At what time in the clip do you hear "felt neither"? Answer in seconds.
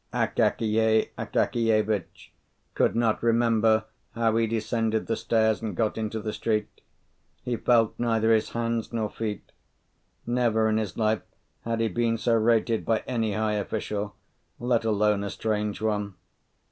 7.55-8.33